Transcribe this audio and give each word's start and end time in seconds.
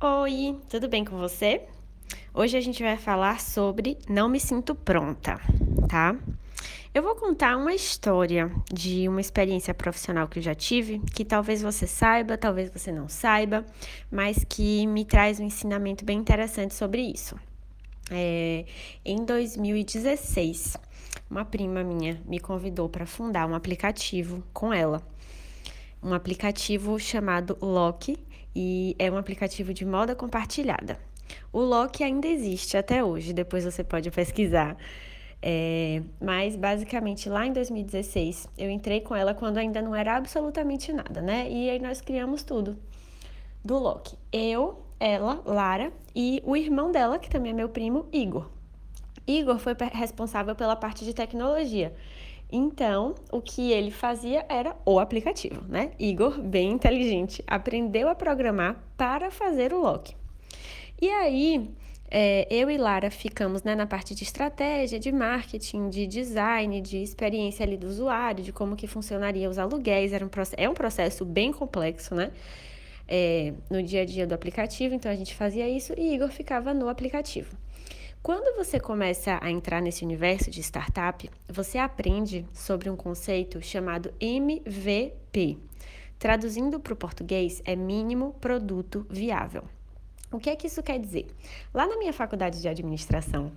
Oi, 0.00 0.56
tudo 0.70 0.88
bem 0.88 1.04
com 1.04 1.18
você? 1.18 1.62
Hoje 2.32 2.56
a 2.56 2.60
gente 2.60 2.80
vai 2.84 2.96
falar 2.96 3.40
sobre 3.40 3.98
Não 4.08 4.28
Me 4.28 4.38
Sinto 4.38 4.72
Pronta, 4.72 5.40
tá? 5.88 6.14
Eu 6.94 7.02
vou 7.02 7.16
contar 7.16 7.56
uma 7.56 7.74
história 7.74 8.48
de 8.72 9.08
uma 9.08 9.20
experiência 9.20 9.74
profissional 9.74 10.28
que 10.28 10.38
eu 10.38 10.42
já 10.44 10.54
tive, 10.54 11.00
que 11.12 11.24
talvez 11.24 11.62
você 11.62 11.84
saiba, 11.84 12.38
talvez 12.38 12.70
você 12.70 12.92
não 12.92 13.08
saiba, 13.08 13.66
mas 14.08 14.44
que 14.48 14.86
me 14.86 15.04
traz 15.04 15.40
um 15.40 15.44
ensinamento 15.44 16.04
bem 16.04 16.16
interessante 16.16 16.74
sobre 16.74 17.02
isso. 17.02 17.34
É, 18.08 18.66
em 19.04 19.24
2016, 19.24 20.76
uma 21.28 21.44
prima 21.44 21.82
minha 21.82 22.22
me 22.24 22.38
convidou 22.38 22.88
para 22.88 23.04
fundar 23.04 23.48
um 23.48 23.54
aplicativo 23.54 24.44
com 24.52 24.72
ela. 24.72 25.02
Um 26.02 26.14
aplicativo 26.14 26.98
chamado 26.98 27.56
Loki, 27.60 28.18
e 28.54 28.96
é 28.98 29.10
um 29.10 29.16
aplicativo 29.16 29.72
de 29.72 29.84
moda 29.84 30.14
compartilhada. 30.14 30.98
O 31.52 31.60
Loki 31.60 32.02
ainda 32.02 32.26
existe 32.26 32.76
até 32.76 33.04
hoje, 33.04 33.32
depois 33.32 33.64
você 33.64 33.84
pode 33.84 34.10
pesquisar. 34.10 34.76
É, 35.40 36.02
mas 36.20 36.56
basicamente 36.56 37.28
lá 37.28 37.46
em 37.46 37.52
2016 37.52 38.48
eu 38.58 38.68
entrei 38.68 39.00
com 39.00 39.14
ela 39.14 39.32
quando 39.32 39.58
ainda 39.58 39.80
não 39.80 39.94
era 39.94 40.16
absolutamente 40.16 40.92
nada, 40.92 41.20
né? 41.20 41.48
E 41.48 41.70
aí 41.70 41.78
nós 41.78 42.00
criamos 42.00 42.42
tudo 42.42 42.76
do 43.64 43.78
Loki. 43.78 44.16
Eu, 44.32 44.82
ela, 44.98 45.40
Lara 45.46 45.92
e 46.14 46.42
o 46.44 46.56
irmão 46.56 46.90
dela, 46.90 47.18
que 47.18 47.30
também 47.30 47.52
é 47.52 47.54
meu 47.54 47.68
primo, 47.68 48.06
Igor. 48.12 48.50
Igor 49.26 49.58
foi 49.58 49.76
responsável 49.92 50.56
pela 50.56 50.74
parte 50.74 51.04
de 51.04 51.14
tecnologia. 51.14 51.94
Então, 52.50 53.14
o 53.30 53.42
que 53.42 53.72
ele 53.72 53.90
fazia 53.90 54.44
era 54.48 54.74
o 54.86 54.98
aplicativo, 54.98 55.62
né? 55.68 55.90
Igor, 55.98 56.40
bem 56.40 56.70
inteligente, 56.70 57.44
aprendeu 57.46 58.08
a 58.08 58.14
programar 58.14 58.82
para 58.96 59.30
fazer 59.30 59.72
o 59.74 59.80
Loki. 59.80 60.16
E 61.00 61.10
aí, 61.10 61.70
é, 62.10 62.46
eu 62.50 62.70
e 62.70 62.78
Lara 62.78 63.10
ficamos 63.10 63.62
né, 63.62 63.74
na 63.74 63.86
parte 63.86 64.14
de 64.14 64.24
estratégia, 64.24 64.98
de 64.98 65.12
marketing, 65.12 65.90
de 65.90 66.06
design, 66.06 66.80
de 66.80 67.02
experiência 67.02 67.64
ali 67.64 67.76
do 67.76 67.86
usuário, 67.86 68.42
de 68.42 68.50
como 68.50 68.74
que 68.76 68.86
funcionaria 68.86 69.48
os 69.48 69.58
aluguéis. 69.58 70.12
Era 70.14 70.24
um, 70.24 70.30
é 70.56 70.68
um 70.68 70.74
processo 70.74 71.24
bem 71.26 71.52
complexo, 71.52 72.14
né? 72.14 72.32
É, 73.06 73.54
no 73.70 73.82
dia 73.82 74.02
a 74.02 74.04
dia 74.04 74.26
do 74.26 74.34
aplicativo, 74.34 74.94
então 74.94 75.10
a 75.10 75.14
gente 75.14 75.34
fazia 75.34 75.66
isso 75.66 75.94
e 75.96 76.14
Igor 76.14 76.28
ficava 76.30 76.74
no 76.74 76.90
aplicativo. 76.90 77.56
Quando 78.28 78.54
você 78.54 78.78
começa 78.78 79.38
a 79.40 79.50
entrar 79.50 79.80
nesse 79.80 80.04
universo 80.04 80.50
de 80.50 80.60
startup, 80.60 81.30
você 81.48 81.78
aprende 81.78 82.44
sobre 82.52 82.90
um 82.90 82.94
conceito 82.94 83.58
chamado 83.62 84.12
MVP. 84.20 85.56
Traduzindo 86.18 86.78
para 86.78 86.92
o 86.92 86.96
português, 86.96 87.62
é 87.64 87.74
mínimo 87.74 88.34
produto 88.38 89.06
viável. 89.08 89.62
O 90.30 90.38
que 90.38 90.50
é 90.50 90.56
que 90.56 90.66
isso 90.66 90.82
quer 90.82 90.98
dizer? 90.98 91.28
Lá 91.72 91.86
na 91.86 91.96
minha 91.96 92.12
faculdade 92.12 92.60
de 92.60 92.68
administração, 92.68 93.50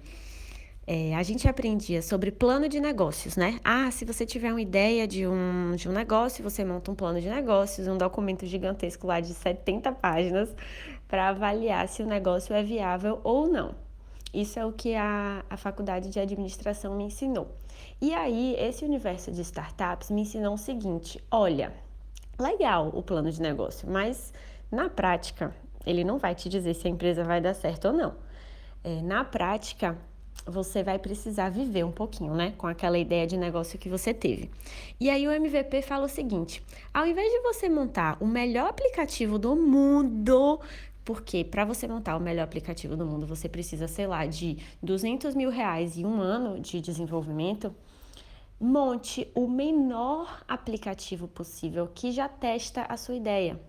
é, 0.87 1.15
a 1.15 1.21
gente 1.21 1.49
aprendia 1.49 2.01
sobre 2.01 2.31
plano 2.31 2.69
de 2.69 2.79
negócios, 2.79 3.35
né? 3.35 3.59
Ah, 3.65 3.91
se 3.91 4.05
você 4.05 4.25
tiver 4.25 4.53
uma 4.53 4.61
ideia 4.61 5.05
de 5.05 5.27
um, 5.27 5.75
de 5.75 5.89
um 5.89 5.91
negócio, 5.91 6.41
você 6.41 6.63
monta 6.63 6.89
um 6.89 6.95
plano 6.95 7.19
de 7.19 7.27
negócios, 7.27 7.89
um 7.89 7.97
documento 7.97 8.45
gigantesco 8.45 9.05
lá 9.05 9.19
de 9.19 9.33
70 9.33 9.91
páginas 9.91 10.47
para 11.09 11.27
avaliar 11.27 11.89
se 11.89 12.01
o 12.01 12.07
negócio 12.07 12.55
é 12.55 12.63
viável 12.63 13.19
ou 13.21 13.49
não. 13.49 13.90
Isso 14.33 14.59
é 14.59 14.65
o 14.65 14.71
que 14.71 14.95
a, 14.95 15.43
a 15.49 15.57
faculdade 15.57 16.09
de 16.09 16.19
administração 16.19 16.95
me 16.95 17.03
ensinou. 17.05 17.55
E 18.01 18.13
aí, 18.13 18.55
esse 18.57 18.85
universo 18.85 19.31
de 19.31 19.41
startups 19.41 20.09
me 20.09 20.21
ensinou 20.21 20.53
o 20.53 20.57
seguinte: 20.57 21.21
olha, 21.29 21.73
legal 22.39 22.89
o 22.93 23.03
plano 23.03 23.31
de 23.31 23.41
negócio, 23.41 23.89
mas 23.89 24.33
na 24.71 24.89
prática, 24.89 25.53
ele 25.85 26.03
não 26.03 26.17
vai 26.17 26.33
te 26.33 26.47
dizer 26.47 26.73
se 26.73 26.87
a 26.87 26.89
empresa 26.89 27.23
vai 27.23 27.41
dar 27.41 27.53
certo 27.53 27.89
ou 27.89 27.93
não. 27.93 28.15
É, 28.83 29.01
na 29.01 29.23
prática, 29.23 29.97
você 30.45 30.81
vai 30.81 30.97
precisar 30.97 31.49
viver 31.49 31.83
um 31.83 31.91
pouquinho, 31.91 32.33
né, 32.33 32.53
com 32.57 32.65
aquela 32.65 32.97
ideia 32.97 33.27
de 33.27 33.37
negócio 33.37 33.77
que 33.77 33.89
você 33.89 34.13
teve. 34.13 34.49
E 34.99 35.09
aí 35.09 35.27
o 35.27 35.31
MVP 35.31 35.81
fala 35.81 36.05
o 36.05 36.09
seguinte: 36.09 36.63
ao 36.93 37.05
invés 37.05 37.31
de 37.31 37.39
você 37.41 37.69
montar 37.69 38.17
o 38.19 38.25
melhor 38.25 38.69
aplicativo 38.69 39.37
do 39.37 39.55
mundo 39.55 40.59
porque 41.03 41.43
para 41.43 41.65
você 41.65 41.87
montar 41.87 42.15
o 42.15 42.19
melhor 42.19 42.43
aplicativo 42.43 42.95
do 42.95 43.05
mundo, 43.05 43.25
você 43.25 43.49
precisa, 43.49 43.87
sei 43.87 44.07
lá, 44.07 44.25
de 44.25 44.57
200 44.81 45.35
mil 45.35 45.49
reais 45.49 45.97
e 45.97 46.05
um 46.05 46.21
ano 46.21 46.59
de 46.59 46.79
desenvolvimento. 46.79 47.73
Monte 48.59 49.27
o 49.33 49.47
menor 49.47 50.43
aplicativo 50.47 51.27
possível 51.27 51.89
que 51.93 52.11
já 52.11 52.29
testa 52.29 52.85
a 52.87 52.95
sua 52.95 53.15
ideia. 53.15 53.59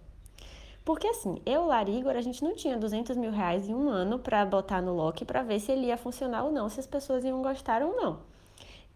Porque 0.85 1.07
assim, 1.07 1.41
eu, 1.47 1.67
Larigor, 1.67 2.17
a 2.17 2.21
gente 2.21 2.43
não 2.43 2.55
tinha 2.55 2.77
200 2.77 3.17
mil 3.17 3.31
reais 3.31 3.69
em 3.69 3.75
um 3.75 3.89
ano 3.89 4.19
para 4.19 4.45
botar 4.45 4.83
no 4.83 4.95
Loki 4.95 5.25
para 5.25 5.43
ver 5.43 5.61
se 5.61 5.73
ele 5.73 5.87
ia 5.87 5.97
funcionar 5.97 6.45
ou 6.45 6.53
não, 6.53 6.69
se 6.69 6.81
as 6.81 6.87
pessoas 6.87 7.25
iam 7.25 7.41
gostar 7.41 7.83
ou 7.83 7.97
não. 7.97 8.21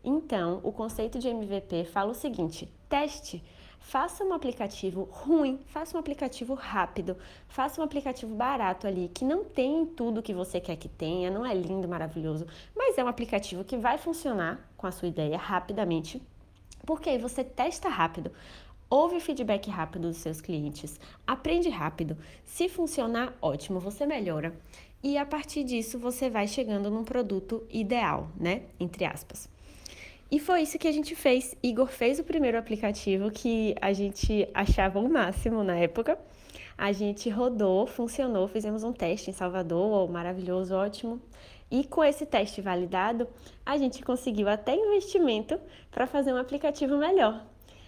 Então, 0.04 0.60
o 0.62 0.72
conceito 0.72 1.18
de 1.18 1.28
MVP 1.28 1.84
fala 1.84 2.10
o 2.10 2.14
seguinte: 2.14 2.68
teste 2.88 3.42
Faça 3.80 4.24
um 4.24 4.32
aplicativo 4.32 5.08
ruim, 5.10 5.60
faça 5.66 5.96
um 5.96 6.00
aplicativo 6.00 6.54
rápido, 6.54 7.16
faça 7.48 7.80
um 7.80 7.84
aplicativo 7.84 8.34
barato 8.34 8.86
ali, 8.86 9.10
que 9.14 9.24
não 9.24 9.44
tem 9.44 9.86
tudo 9.86 10.22
que 10.22 10.34
você 10.34 10.60
quer 10.60 10.76
que 10.76 10.88
tenha, 10.88 11.30
não 11.30 11.46
é 11.46 11.54
lindo, 11.54 11.86
maravilhoso, 11.86 12.46
mas 12.76 12.98
é 12.98 13.04
um 13.04 13.08
aplicativo 13.08 13.64
que 13.64 13.76
vai 13.76 13.96
funcionar 13.96 14.68
com 14.76 14.86
a 14.86 14.92
sua 14.92 15.08
ideia 15.08 15.38
rapidamente, 15.38 16.20
porque 16.84 17.10
aí 17.10 17.18
você 17.18 17.44
testa 17.44 17.88
rápido, 17.88 18.32
ouve 18.90 19.20
feedback 19.20 19.70
rápido 19.70 20.08
dos 20.08 20.18
seus 20.18 20.40
clientes, 20.40 20.98
aprende 21.26 21.68
rápido. 21.68 22.16
Se 22.44 22.68
funcionar, 22.68 23.34
ótimo, 23.40 23.80
você 23.80 24.06
melhora. 24.06 24.54
E 25.02 25.16
a 25.16 25.24
partir 25.24 25.62
disso 25.62 25.98
você 25.98 26.28
vai 26.28 26.48
chegando 26.48 26.90
num 26.90 27.04
produto 27.04 27.64
ideal, 27.70 28.28
né? 28.36 28.62
Entre 28.80 29.04
aspas. 29.04 29.55
E 30.30 30.40
foi 30.40 30.62
isso 30.62 30.78
que 30.78 30.88
a 30.88 30.92
gente 30.92 31.14
fez. 31.14 31.56
Igor 31.62 31.86
fez 31.86 32.18
o 32.18 32.24
primeiro 32.24 32.58
aplicativo 32.58 33.30
que 33.30 33.76
a 33.80 33.92
gente 33.92 34.48
achava 34.52 34.98
o 34.98 35.08
máximo 35.08 35.62
na 35.62 35.76
época. 35.76 36.18
A 36.76 36.92
gente 36.92 37.30
rodou, 37.30 37.86
funcionou, 37.86 38.48
fizemos 38.48 38.82
um 38.82 38.92
teste 38.92 39.30
em 39.30 39.32
Salvador, 39.32 40.10
maravilhoso, 40.10 40.74
ótimo. 40.74 41.20
E 41.70 41.84
com 41.84 42.04
esse 42.04 42.26
teste 42.26 42.60
validado, 42.60 43.26
a 43.64 43.76
gente 43.76 44.02
conseguiu 44.02 44.48
até 44.48 44.74
investimento 44.74 45.58
para 45.90 46.06
fazer 46.06 46.32
um 46.32 46.36
aplicativo 46.36 46.96
melhor. 46.96 47.44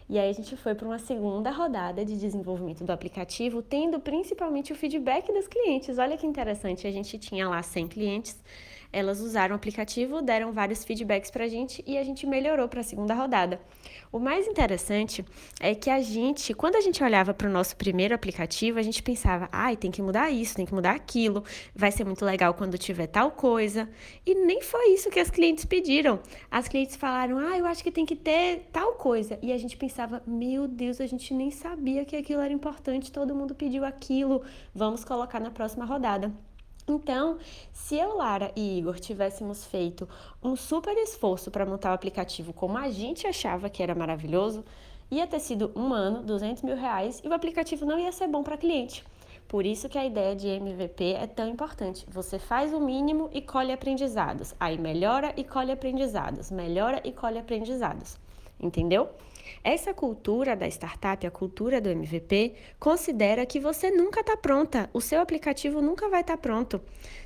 E 0.09 0.19
aí 0.19 0.31
a 0.31 0.32
gente 0.32 0.56
foi 0.56 0.75
para 0.75 0.87
uma 0.87 0.98
segunda 0.98 1.50
rodada 1.50 2.03
de 2.03 2.16
desenvolvimento 2.16 2.82
do 2.82 2.91
aplicativo, 2.91 3.60
tendo 3.60 4.00
principalmente 4.00 4.72
o 4.72 4.77
feedback 4.77 5.31
dos 5.32 5.47
clientes. 5.47 5.98
Olha 5.98 6.16
que 6.16 6.27
interessante, 6.27 6.87
a 6.87 6.91
gente 6.91 7.19
tinha 7.19 7.47
lá 7.47 7.62
100 7.62 7.88
clientes 7.88 8.43
elas 8.93 9.21
usaram 9.21 9.54
o 9.54 9.56
aplicativo, 9.56 10.22
deram 10.22 10.53
vários 10.53 10.84
feedbacks 10.84 11.31
para 11.31 11.44
a 11.44 11.49
gente 11.49 11.84
e 11.87 11.99
a 11.99 12.03
gente 12.03 12.26
melhorou 12.26 12.69
para 12.69 12.81
a 12.81 12.84
segunda 12.84 13.15
rodada. 13.15 13.60
O 14.10 14.19
mais 14.19 14.47
interessante 14.47 15.25
é 15.60 15.75
que 15.75 15.91
a 15.91 16.00
gente, 16.00 16.54
quando 16.54 16.76
a 16.76 16.81
gente 16.81 17.03
olhava 17.04 17.34
para 17.34 17.48
o 17.48 17.53
nosso 17.53 17.77
primeiro 17.77 18.15
aplicativo, 18.15 18.78
a 18.78 18.82
gente 18.82 19.03
pensava, 19.03 19.48
ai, 19.53 19.77
tem 19.77 19.91
que 19.91 20.00
mudar 20.00 20.31
isso, 20.31 20.56
tem 20.56 20.65
que 20.65 20.75
mudar 20.75 20.93
aquilo, 20.93 21.44
vai 21.75 21.93
ser 21.93 22.04
muito 22.04 22.25
legal 22.25 22.54
quando 22.54 22.78
tiver 22.78 23.06
tal 23.06 23.31
coisa. 23.31 23.88
E 24.25 24.34
nem 24.34 24.62
foi 24.62 24.94
isso 24.94 25.10
que 25.10 25.21
as 25.21 25.31
clientes 25.31 25.66
pediram. 25.66 26.21
As 26.50 26.69
clientes 26.69 26.97
falaram, 26.97 27.38
ah, 27.38 27.59
eu 27.59 27.66
acho 27.66 27.82
que 27.82 27.93
tem 27.93 28.06
que 28.06 28.16
ter 28.16 28.69
tal 28.72 28.94
coisa. 28.94 29.38
E 29.43 29.53
a 29.53 29.59
gente 29.59 29.77
pensava, 29.77 30.22
meu 30.27 30.66
Deus, 30.66 31.00
a 31.00 31.06
gente 31.06 31.34
nem 31.34 31.50
sabia 31.50 32.04
que 32.04 32.16
aquilo 32.16 32.41
era 32.41 32.53
importante, 32.53 33.12
todo 33.12 33.34
mundo 33.34 33.54
pediu 33.54 33.84
aquilo, 33.84 34.43
vamos 34.75 35.04
colocar 35.04 35.41
na 35.41 35.50
próxima 35.50 35.84
rodada. 35.84 36.32
Então, 36.88 37.38
se 37.71 37.97
eu, 37.97 38.16
Lara 38.16 38.50
e 38.56 38.78
Igor 38.78 38.99
tivéssemos 38.99 39.65
feito 39.65 40.09
um 40.43 40.56
super 40.56 40.97
esforço 40.97 41.50
para 41.50 41.66
montar 41.66 41.91
o 41.91 41.94
aplicativo 41.94 42.53
como 42.53 42.78
a 42.78 42.88
gente 42.91 43.26
achava 43.26 43.69
que 43.69 43.82
era 43.82 43.94
maravilhoso, 43.94 44.65
ia 45.10 45.27
ter 45.27 45.41
sido 45.41 45.71
um 45.77 45.93
ano, 45.93 46.22
200 46.22 46.62
mil 46.62 46.77
reais 46.77 47.21
e 47.22 47.28
o 47.28 47.34
aplicativo 47.34 47.84
não 47.84 47.98
ia 47.98 48.10
ser 48.10 48.27
bom 48.27 48.43
para 48.43 48.56
cliente. 48.56 49.04
Por 49.47 49.65
isso 49.65 49.88
que 49.88 49.97
a 49.97 50.04
ideia 50.04 50.37
de 50.37 50.47
MVP 50.47 51.12
é 51.12 51.27
tão 51.27 51.48
importante. 51.48 52.07
Você 52.10 52.39
faz 52.39 52.74
o 52.74 52.80
mínimo 52.80 53.30
e 53.33 53.41
colhe 53.41 53.72
aprendizados. 53.72 54.54
Aí 54.60 54.77
melhora 54.78 55.33
e 55.39 55.45
colhe 55.45 55.72
aprendizados. 55.72 56.51
Melhora 56.51 57.01
e 57.03 57.12
colhe 57.12 57.39
aprendizados. 57.39 58.18
Entendeu? 58.60 59.09
Essa 59.63 59.93
cultura 59.93 60.55
da 60.55 60.66
startup, 60.69 61.27
a 61.27 61.31
cultura 61.31 61.81
do 61.81 61.89
MVP, 61.89 62.55
considera 62.78 63.45
que 63.47 63.59
você 63.59 63.91
nunca 63.91 64.21
está 64.21 64.37
pronta, 64.37 64.89
o 64.93 65.01
seu 65.01 65.21
aplicativo 65.21 65.81
nunca 65.81 66.09
vai 66.09 66.21
estar 66.21 66.37
tá 66.37 66.43
pronto. 66.43 66.81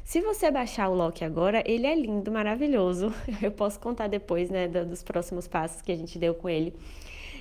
Se 0.04 0.20
você 0.20 0.50
baixar 0.50 0.88
o 0.88 0.94
Loki 0.94 1.24
agora, 1.24 1.62
ele 1.66 1.86
é 1.86 1.94
lindo, 1.94 2.30
maravilhoso. 2.30 3.12
Eu 3.42 3.52
posso 3.52 3.78
contar 3.80 4.08
depois, 4.08 4.50
né, 4.50 4.68
dos 4.68 5.02
próximos 5.02 5.46
passos 5.46 5.82
que 5.82 5.92
a 5.92 5.96
gente 5.96 6.18
deu 6.18 6.34
com 6.34 6.48
ele. 6.48 6.74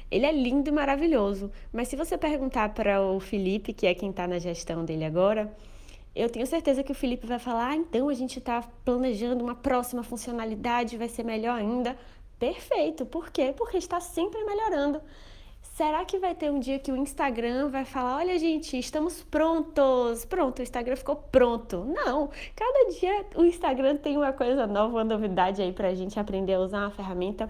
Ele 0.09 0.25
é 0.25 0.31
lindo 0.31 0.69
e 0.69 0.73
maravilhoso, 0.73 1.49
mas 1.71 1.87
se 1.87 1.95
você 1.95 2.17
perguntar 2.17 2.73
para 2.73 3.01
o 3.01 3.19
Felipe, 3.21 3.71
que 3.71 3.87
é 3.87 3.93
quem 3.93 4.09
está 4.09 4.27
na 4.27 4.39
gestão 4.39 4.83
dele 4.83 5.05
agora, 5.05 5.55
eu 6.13 6.29
tenho 6.29 6.45
certeza 6.45 6.83
que 6.83 6.91
o 6.91 6.95
Felipe 6.95 7.25
vai 7.25 7.39
falar: 7.39 7.69
ah, 7.69 7.75
então 7.77 8.09
a 8.09 8.13
gente 8.13 8.39
está 8.39 8.61
planejando 8.83 9.41
uma 9.41 9.55
próxima 9.55 10.03
funcionalidade, 10.03 10.97
vai 10.97 11.07
ser 11.07 11.23
melhor 11.23 11.57
ainda. 11.57 11.97
Perfeito. 12.41 13.05
Por 13.05 13.29
quê? 13.29 13.53
Porque 13.55 13.77
está 13.77 13.99
sempre 13.99 14.43
melhorando. 14.43 14.99
Será 15.61 16.03
que 16.03 16.17
vai 16.17 16.33
ter 16.33 16.51
um 16.51 16.59
dia 16.59 16.79
que 16.79 16.91
o 16.91 16.97
Instagram 16.97 17.69
vai 17.69 17.85
falar: 17.85 18.17
olha, 18.17 18.39
gente, 18.39 18.75
estamos 18.79 19.21
prontos? 19.21 20.25
Pronto, 20.25 20.57
o 20.57 20.63
Instagram 20.63 20.95
ficou 20.95 21.17
pronto. 21.17 21.85
Não, 21.85 22.31
cada 22.55 22.89
dia 22.99 23.27
o 23.35 23.45
Instagram 23.45 23.95
tem 23.97 24.17
uma 24.17 24.33
coisa 24.33 24.65
nova, 24.65 24.95
uma 24.95 25.03
novidade 25.03 25.61
aí 25.61 25.71
pra 25.71 25.93
gente 25.93 26.19
aprender 26.19 26.55
a 26.55 26.61
usar 26.61 26.79
uma 26.79 26.89
ferramenta. 26.89 27.47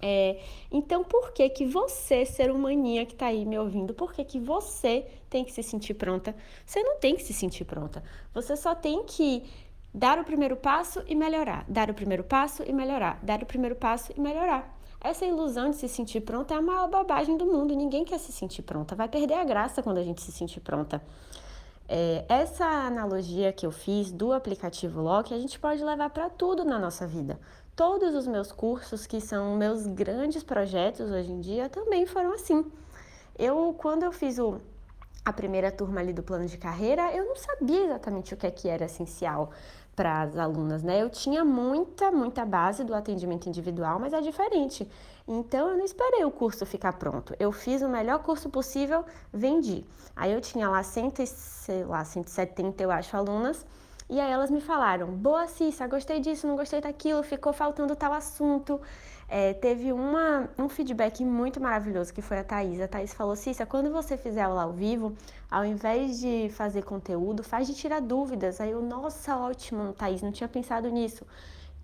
É, 0.00 0.40
então, 0.72 1.04
por 1.04 1.32
que 1.32 1.46
que 1.50 1.66
você, 1.66 2.24
ser 2.24 2.50
humaninha 2.50 3.04
que 3.04 3.14
tá 3.14 3.26
aí 3.26 3.44
me 3.44 3.58
ouvindo, 3.58 3.92
por 3.92 4.14
que 4.14 4.24
que 4.24 4.38
você 4.38 5.06
tem 5.28 5.44
que 5.44 5.52
se 5.52 5.62
sentir 5.62 5.94
pronta? 5.94 6.34
Você 6.64 6.82
não 6.82 6.96
tem 6.98 7.14
que 7.14 7.22
se 7.22 7.34
sentir 7.34 7.64
pronta. 7.66 8.02
Você 8.32 8.56
só 8.56 8.74
tem 8.74 9.04
que 9.04 9.44
dar 9.94 10.18
o 10.18 10.24
primeiro 10.24 10.56
passo 10.56 11.02
e 11.06 11.14
melhorar, 11.14 11.64
dar 11.68 11.88
o 11.88 11.94
primeiro 11.94 12.24
passo 12.24 12.64
e 12.66 12.72
melhorar, 12.72 13.20
dar 13.22 13.40
o 13.42 13.46
primeiro 13.46 13.76
passo 13.76 14.12
e 14.16 14.20
melhorar. 14.20 14.76
Essa 15.00 15.24
ilusão 15.24 15.70
de 15.70 15.76
se 15.76 15.88
sentir 15.88 16.22
pronta 16.22 16.54
é 16.54 16.56
a 16.56 16.62
maior 16.62 16.88
bobagem 16.88 17.36
do 17.36 17.46
mundo. 17.46 17.76
Ninguém 17.76 18.04
quer 18.04 18.18
se 18.18 18.32
sentir 18.32 18.62
pronta. 18.62 18.96
Vai 18.96 19.06
perder 19.06 19.34
a 19.34 19.44
graça 19.44 19.82
quando 19.82 19.98
a 19.98 20.02
gente 20.02 20.22
se 20.22 20.32
sentir 20.32 20.60
pronta. 20.60 21.00
É, 21.86 22.24
essa 22.26 22.64
analogia 22.64 23.52
que 23.52 23.66
eu 23.66 23.70
fiz 23.70 24.10
do 24.10 24.32
aplicativo 24.32 25.02
Loki, 25.02 25.34
a 25.34 25.38
gente 25.38 25.60
pode 25.60 25.84
levar 25.84 26.08
para 26.08 26.30
tudo 26.30 26.64
na 26.64 26.78
nossa 26.78 27.06
vida. 27.06 27.38
Todos 27.76 28.14
os 28.14 28.26
meus 28.26 28.50
cursos, 28.50 29.06
que 29.06 29.20
são 29.20 29.56
meus 29.56 29.86
grandes 29.86 30.42
projetos 30.42 31.10
hoje 31.10 31.30
em 31.30 31.40
dia, 31.40 31.68
também 31.68 32.06
foram 32.06 32.32
assim. 32.32 32.64
Eu, 33.38 33.74
quando 33.76 34.04
eu 34.04 34.12
fiz 34.12 34.38
o, 34.38 34.58
a 35.24 35.32
primeira 35.32 35.72
turma 35.72 36.00
ali 36.00 36.12
do 36.12 36.22
plano 36.22 36.46
de 36.46 36.58
carreira, 36.58 37.10
eu 37.14 37.24
não 37.24 37.36
sabia 37.36 37.86
exatamente 37.86 38.34
o 38.34 38.36
que, 38.36 38.46
é 38.46 38.50
que 38.50 38.68
era 38.68 38.84
essencial 38.84 39.50
para 39.96 40.22
as 40.22 40.36
alunas, 40.36 40.82
né? 40.82 41.00
Eu 41.00 41.08
tinha 41.08 41.44
muita, 41.44 42.10
muita 42.10 42.44
base 42.44 42.84
do 42.84 42.94
atendimento 42.94 43.48
individual, 43.48 43.98
mas 43.98 44.12
é 44.12 44.20
diferente. 44.20 44.88
Então 45.26 45.70
eu 45.70 45.78
não 45.78 45.84
esperei 45.84 46.24
o 46.24 46.30
curso 46.30 46.66
ficar 46.66 46.92
pronto. 46.94 47.34
Eu 47.38 47.52
fiz 47.52 47.80
o 47.80 47.88
melhor 47.88 48.18
curso 48.18 48.50
possível, 48.50 49.04
vendi. 49.32 49.84
Aí 50.14 50.32
eu 50.32 50.40
tinha 50.40 50.68
lá, 50.68 50.82
cento, 50.82 51.24
sei 51.26 51.84
lá 51.84 52.04
170, 52.04 52.82
eu 52.82 52.90
acho, 52.90 53.16
alunas. 53.16 53.64
E 54.10 54.20
aí 54.20 54.30
elas 54.30 54.50
me 54.50 54.60
falaram: 54.60 55.06
Boa, 55.06 55.46
Cissa, 55.46 55.86
gostei 55.86 56.20
disso, 56.20 56.46
não 56.46 56.56
gostei 56.56 56.80
daquilo, 56.80 57.22
ficou 57.22 57.52
faltando 57.52 57.96
tal 57.96 58.12
assunto. 58.12 58.80
É, 59.36 59.52
teve 59.52 59.92
uma, 59.92 60.48
um 60.56 60.68
feedback 60.68 61.24
muito 61.24 61.60
maravilhoso 61.60 62.14
que 62.14 62.22
foi 62.22 62.38
a 62.38 62.44
Thaís. 62.44 62.80
A 62.80 62.86
Thaís 62.86 63.12
falou: 63.12 63.34
Cissa, 63.34 63.66
quando 63.66 63.90
você 63.90 64.16
fizer 64.16 64.42
aula 64.42 64.62
ao 64.62 64.72
vivo, 64.72 65.12
ao 65.50 65.64
invés 65.64 66.20
de 66.20 66.48
fazer 66.50 66.84
conteúdo, 66.84 67.42
faz 67.42 67.66
de 67.66 67.74
tirar 67.74 68.00
dúvidas. 68.00 68.60
Aí 68.60 68.70
eu, 68.70 68.80
nossa, 68.80 69.36
ótimo, 69.36 69.92
Thaís, 69.94 70.22
não 70.22 70.30
tinha 70.30 70.46
pensado 70.48 70.88
nisso 70.88 71.26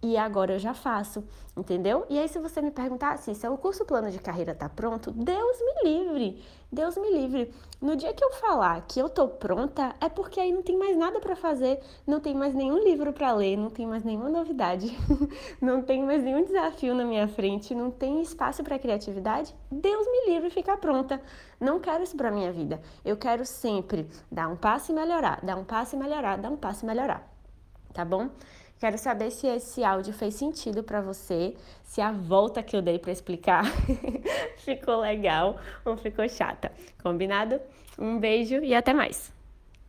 e 0.03 0.17
agora 0.17 0.55
eu 0.55 0.59
já 0.59 0.73
faço, 0.73 1.23
entendeu? 1.55 2.07
E 2.09 2.19
aí, 2.19 2.27
se 2.27 2.39
você 2.39 2.63
me 2.63 2.71
perguntar 2.71 3.13
assim, 3.13 3.35
se 3.35 3.47
o 3.47 3.59
curso 3.59 3.85
plano 3.85 4.11
de 4.11 4.19
carreira 4.19 4.55
tá 4.55 4.67
pronto, 4.67 5.11
Deus 5.11 5.59
me 5.61 5.91
livre, 5.91 6.43
Deus 6.73 6.97
me 6.97 7.11
livre. 7.11 7.53
No 7.83 7.95
dia 7.97 8.15
que 8.15 8.25
eu 8.25 8.31
falar 8.33 8.81
que 8.89 8.99
eu 8.99 9.11
tô 9.11 9.29
pronta, 9.29 9.95
é 10.01 10.09
porque 10.09 10.41
aí 10.41 10.53
não 10.53 10.63
tem 10.63 10.79
mais 10.79 10.97
nada 10.97 11.21
para 11.21 11.37
fazer, 11.37 11.81
não 12.07 12.19
tem 12.19 12.35
mais 12.35 12.55
nenhum 12.55 12.79
livro 12.83 13.13
para 13.13 13.33
ler, 13.33 13.59
não 13.59 13.69
tem 13.69 13.87
mais 13.87 14.03
nenhuma 14.03 14.31
novidade, 14.31 14.97
não 15.61 15.83
tem 15.83 16.03
mais 16.03 16.23
nenhum 16.23 16.45
desafio 16.45 16.95
na 16.95 17.05
minha 17.05 17.29
frente, 17.29 17.75
não 17.75 17.91
tem 17.91 18.23
espaço 18.23 18.65
para 18.65 18.79
criatividade. 18.79 19.55
Deus 19.71 20.07
me 20.07 20.33
livre 20.33 20.49
ficar 20.49 20.79
pronta. 20.79 21.21
Não 21.61 21.79
quero 21.79 22.03
isso 22.03 22.17
para 22.17 22.31
minha 22.31 22.51
vida. 22.51 22.81
Eu 23.05 23.19
quero 23.19 23.45
sempre 23.45 24.09
dar 24.33 24.49
um 24.49 24.57
passo 24.57 24.93
e 24.93 24.95
melhorar, 24.95 25.45
dar 25.45 25.57
um 25.57 25.65
passo 25.65 25.95
e 25.95 25.99
melhorar, 25.99 26.39
dar 26.39 26.51
um 26.51 26.57
passo 26.57 26.85
e 26.85 26.87
melhorar. 26.87 27.29
Tá 27.93 28.05
bom? 28.05 28.31
Quero 28.81 28.97
saber 28.97 29.31
se 29.31 29.47
esse 29.47 29.85
áudio 29.85 30.15
fez 30.15 30.35
sentido 30.35 30.83
para 30.83 31.03
você, 31.03 31.55
se 31.85 32.01
a 32.01 32.11
volta 32.11 32.63
que 32.63 32.75
eu 32.75 32.81
dei 32.81 32.99
para 32.99 33.13
explicar 33.13 33.63
ficou 34.57 35.01
legal 35.01 35.61
ou 35.85 35.99
ficou 35.99 36.27
chata. 36.27 36.73
Combinado? 37.03 37.61
Um 37.99 38.19
beijo 38.19 38.55
e 38.65 38.75
até 38.75 38.95
mais. 38.95 39.31